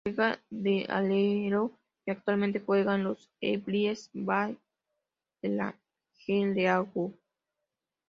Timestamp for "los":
3.03-3.29